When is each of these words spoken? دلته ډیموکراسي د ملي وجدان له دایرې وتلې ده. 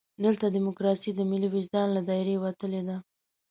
دلته 0.23 0.45
ډیموکراسي 0.55 1.09
د 1.15 1.19
ملي 1.31 1.47
وجدان 1.55 1.87
له 1.93 2.01
دایرې 2.09 2.35
وتلې 2.43 2.81
ده. 2.87 2.97